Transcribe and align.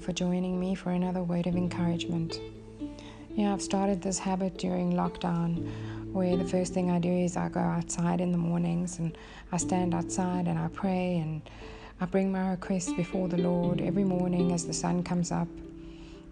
for 0.00 0.12
joining 0.12 0.58
me 0.58 0.74
for 0.74 0.90
another 0.90 1.22
word 1.22 1.46
of 1.46 1.56
encouragement. 1.56 2.40
Yeah, 3.34 3.52
I've 3.52 3.62
started 3.62 4.02
this 4.02 4.18
habit 4.18 4.58
during 4.58 4.92
lockdown 4.92 5.70
where 6.12 6.36
the 6.36 6.44
first 6.44 6.74
thing 6.74 6.90
I 6.90 6.98
do 6.98 7.10
is 7.10 7.36
I 7.36 7.48
go 7.48 7.60
outside 7.60 8.20
in 8.20 8.32
the 8.32 8.38
mornings 8.38 8.98
and 8.98 9.16
I 9.50 9.56
stand 9.56 9.94
outside 9.94 10.46
and 10.46 10.58
I 10.58 10.68
pray 10.68 11.18
and 11.18 11.42
I 12.00 12.06
bring 12.06 12.30
my 12.30 12.50
requests 12.50 12.92
before 12.92 13.28
the 13.28 13.38
Lord 13.38 13.80
every 13.80 14.04
morning 14.04 14.52
as 14.52 14.66
the 14.66 14.72
sun 14.72 15.02
comes 15.02 15.32
up. 15.32 15.48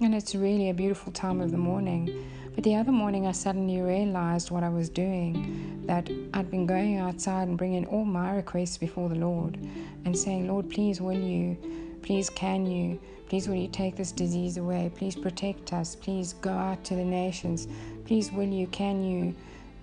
And 0.00 0.14
it's 0.14 0.34
really 0.34 0.70
a 0.70 0.74
beautiful 0.74 1.12
time 1.12 1.40
of 1.40 1.50
the 1.50 1.56
morning. 1.56 2.28
But 2.54 2.64
the 2.64 2.76
other 2.76 2.92
morning, 2.92 3.26
I 3.26 3.32
suddenly 3.32 3.80
realized 3.80 4.50
what 4.50 4.62
I 4.62 4.68
was 4.68 4.88
doing 4.88 5.82
that 5.86 6.10
I'd 6.34 6.50
been 6.50 6.66
going 6.66 6.98
outside 6.98 7.48
and 7.48 7.58
bringing 7.58 7.86
all 7.86 8.04
my 8.04 8.34
requests 8.34 8.78
before 8.78 9.08
the 9.08 9.14
Lord 9.14 9.58
and 10.04 10.16
saying, 10.16 10.48
Lord, 10.48 10.70
please, 10.70 11.00
will 11.00 11.18
you? 11.18 11.56
Please, 12.06 12.30
can 12.30 12.64
you? 12.64 13.00
Please, 13.28 13.48
will 13.48 13.56
you 13.56 13.66
take 13.66 13.96
this 13.96 14.12
disease 14.12 14.58
away? 14.58 14.92
Please 14.94 15.16
protect 15.16 15.72
us. 15.72 15.96
Please 15.96 16.34
go 16.34 16.52
out 16.52 16.84
to 16.84 16.94
the 16.94 17.04
nations. 17.04 17.66
Please, 18.04 18.30
will 18.30 18.46
you? 18.46 18.68
Can 18.68 19.02
you? 19.02 19.34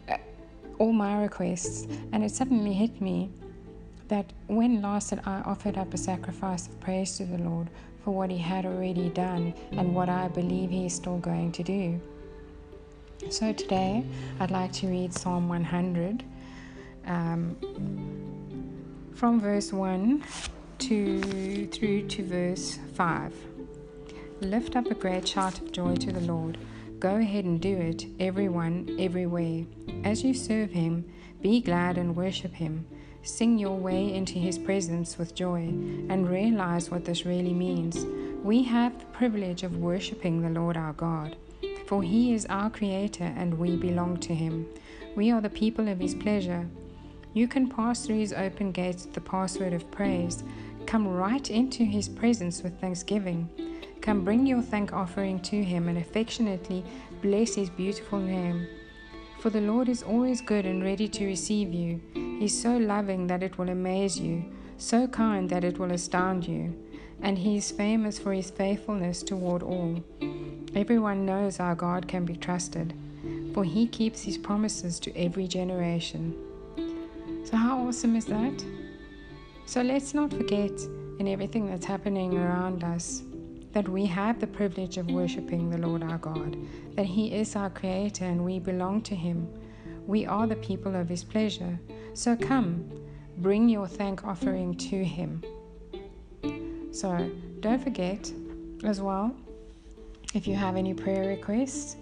Uh, 0.07 0.15
all 0.79 0.93
my 0.93 1.21
requests. 1.21 1.85
And 2.13 2.23
it 2.23 2.31
suddenly 2.31 2.71
hit 2.71 3.01
me 3.01 3.29
that 4.07 4.31
when 4.47 4.81
last 4.81 5.09
had 5.09 5.19
I 5.25 5.41
offered 5.41 5.77
up 5.77 5.93
a 5.93 5.97
sacrifice 5.97 6.67
of 6.67 6.79
praise 6.79 7.17
to 7.17 7.25
the 7.25 7.39
Lord 7.39 7.69
for 8.05 8.11
what 8.11 8.31
He 8.31 8.37
had 8.37 8.65
already 8.65 9.09
done 9.09 9.53
and 9.73 9.93
what 9.93 10.07
I 10.07 10.29
believe 10.29 10.69
He 10.69 10.85
is 10.85 10.95
still 10.95 11.17
going 11.17 11.51
to 11.51 11.63
do. 11.63 11.99
So 13.29 13.51
today 13.51 14.05
I'd 14.39 14.51
like 14.51 14.71
to 14.73 14.87
read 14.87 15.13
Psalm 15.13 15.49
100 15.49 16.23
um, 17.05 17.57
from 19.13 19.41
verse 19.41 19.73
1 19.73 20.23
to 20.87 21.65
through 21.67 22.05
to 22.07 22.23
verse 22.25 22.77
5. 22.95 23.33
Lift 24.41 24.75
up 24.75 24.87
a 24.87 24.93
great 24.93 25.25
shout 25.25 25.61
of 25.61 25.71
joy 25.71 25.95
to 25.95 26.11
the 26.11 26.19
Lord. 26.19 26.57
Go 26.99 27.15
ahead 27.15 27.45
and 27.45 27.61
do 27.61 27.73
it, 27.77 28.05
everyone, 28.19 28.93
everywhere. 28.99 29.63
As 30.03 30.25
you 30.25 30.33
serve 30.33 30.71
him, 30.71 31.05
be 31.41 31.61
glad 31.61 31.97
and 31.97 32.17
worship 32.17 32.53
him. 32.53 32.85
Sing 33.21 33.57
your 33.57 33.77
way 33.77 34.13
into 34.13 34.33
his 34.33 34.57
presence 34.57 35.17
with 35.17 35.33
joy 35.33 35.69
and 36.09 36.29
realize 36.29 36.91
what 36.91 37.05
this 37.05 37.25
really 37.25 37.53
means. 37.53 38.05
We 38.43 38.63
have 38.63 38.99
the 38.99 39.05
privilege 39.05 39.63
of 39.63 39.77
worshiping 39.77 40.41
the 40.41 40.49
Lord 40.49 40.75
our 40.75 40.93
God, 40.93 41.37
for 41.87 42.03
he 42.03 42.33
is 42.33 42.45
our 42.47 42.69
creator 42.69 43.33
and 43.37 43.57
we 43.57 43.77
belong 43.77 44.17
to 44.17 44.35
him. 44.35 44.67
We 45.15 45.31
are 45.31 45.39
the 45.39 45.49
people 45.49 45.87
of 45.87 45.99
his 45.99 46.13
pleasure. 46.13 46.67
You 47.33 47.47
can 47.47 47.67
pass 47.67 48.05
through 48.05 48.19
his 48.19 48.33
open 48.33 48.71
gates 48.71 49.05
with 49.05 49.15
the 49.15 49.21
password 49.21 49.73
of 49.73 49.89
praise. 49.89 50.43
Come 50.93 51.07
right 51.07 51.49
into 51.49 51.83
his 51.83 52.07
presence 52.07 52.61
with 52.61 52.79
thanksgiving. 52.79 53.49
Come 53.99 54.23
bring 54.23 54.45
your 54.45 54.61
thank 54.61 54.93
offering 54.93 55.39
to 55.39 55.63
him 55.63 55.87
and 55.87 55.97
affectionately 55.97 56.85
bless 57.23 57.55
his 57.55 57.71
beautiful 57.71 58.19
name. 58.19 58.67
For 59.39 59.49
the 59.49 59.61
Lord 59.61 59.89
is 59.89 60.03
always 60.03 60.39
good 60.39 60.67
and 60.67 60.83
ready 60.83 61.07
to 61.07 61.25
receive 61.25 61.73
you. 61.73 61.99
He's 62.13 62.61
so 62.61 62.77
loving 62.77 63.25
that 63.25 63.41
it 63.41 63.57
will 63.57 63.69
amaze 63.69 64.19
you, 64.19 64.45
so 64.77 65.07
kind 65.07 65.49
that 65.49 65.63
it 65.63 65.79
will 65.79 65.93
astound 65.93 66.47
you, 66.47 66.79
and 67.23 67.39
he 67.39 67.57
is 67.57 67.71
famous 67.71 68.19
for 68.19 68.31
his 68.31 68.51
faithfulness 68.51 69.23
toward 69.23 69.63
all. 69.63 70.03
Everyone 70.75 71.25
knows 71.25 71.59
our 71.59 71.73
God 71.73 72.07
can 72.07 72.23
be 72.23 72.35
trusted, 72.35 72.93
for 73.55 73.63
he 73.63 73.87
keeps 73.87 74.21
his 74.21 74.37
promises 74.37 74.99
to 74.99 75.17
every 75.17 75.47
generation. 75.47 76.35
So, 77.45 77.57
how 77.57 77.87
awesome 77.87 78.15
is 78.15 78.25
that? 78.25 78.63
So 79.65 79.81
let's 79.81 80.13
not 80.13 80.31
forget 80.31 80.71
in 81.19 81.27
everything 81.27 81.67
that's 81.67 81.85
happening 81.85 82.37
around 82.37 82.83
us 82.83 83.23
that 83.71 83.87
we 83.87 84.05
have 84.05 84.39
the 84.39 84.47
privilege 84.47 84.97
of 84.97 85.09
worshiping 85.09 85.69
the 85.69 85.77
Lord 85.79 86.03
our 86.03 86.17
God, 86.17 86.57
that 86.95 87.05
He 87.05 87.33
is 87.33 87.55
our 87.55 87.69
Creator 87.69 88.25
and 88.25 88.43
we 88.43 88.59
belong 88.59 89.01
to 89.03 89.15
Him. 89.15 89.47
We 90.05 90.25
are 90.25 90.45
the 90.45 90.57
people 90.57 90.95
of 90.95 91.09
His 91.09 91.23
pleasure. 91.23 91.79
So 92.13 92.35
come, 92.35 92.89
bring 93.37 93.67
your 93.67 93.87
thank 93.87 94.23
offering 94.25 94.75
to 94.75 95.03
Him. 95.03 95.43
So 96.91 97.31
don't 97.61 97.81
forget 97.81 98.31
as 98.83 99.01
well, 99.01 99.35
if 100.35 100.45
you 100.45 100.55
have 100.55 100.75
any 100.75 100.93
prayer 100.93 101.29
requests, 101.29 101.95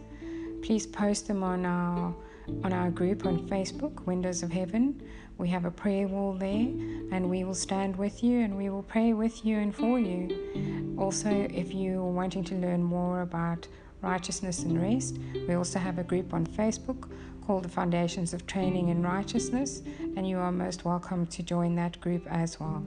please 0.62 0.86
post 0.86 1.28
them 1.28 1.44
on 1.44 1.66
our 1.66 2.14
on 2.64 2.74
our 2.74 2.90
group 2.90 3.26
on 3.26 3.48
Facebook, 3.48 4.06
Windows 4.06 4.44
of 4.44 4.52
Heaven. 4.52 5.02
We 5.38 5.50
have 5.50 5.66
a 5.66 5.72
prayer 5.72 6.08
wall 6.08 6.34
there, 6.34 6.68
and 7.12 7.30
we 7.30 7.44
will 7.44 7.56
stand 7.56 7.96
with 7.96 8.24
you 8.24 8.42
and 8.42 8.58
we 8.58 8.70
will 8.70 8.84
pray 8.84 9.14
with 9.14 9.46
you 9.46 9.58
and 9.58 9.76
for 9.76 10.00
you. 10.00 10.96
Also, 11.00 11.30
if 11.30 11.74
you 11.74 12.00
are 12.00 12.12
wanting 12.12 12.44
to 12.46 12.56
learn 12.56 12.84
more 12.84 13.22
about 13.22 13.68
righteousness 14.02 14.64
and 14.64 14.82
rest, 14.82 15.18
we 15.48 15.54
also 15.56 15.80
have 15.80 15.98
a 15.98 16.04
group 16.04 16.34
on 16.34 16.46
Facebook 16.46 17.10
called 17.46 17.64
the 17.64 17.70
Foundations 17.70 18.34
of 18.34 18.46
Training 18.46 18.90
in 18.90 19.02
Righteousness, 19.02 19.82
and 20.16 20.28
you 20.28 20.38
are 20.38 20.52
most 20.52 20.86
welcome 20.86 21.26
to 21.28 21.44
join 21.44 21.76
that 21.76 22.00
group 22.02 22.26
as 22.30 22.60
well. 22.60 22.84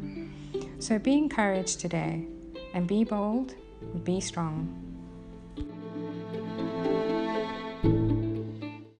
So 0.78 0.98
be 0.98 1.15
encouraged 1.15 1.81
today 1.81 2.26
and 2.72 2.86
be 2.86 3.04
bold, 3.04 3.54
be 4.04 4.21
strong. 4.21 4.94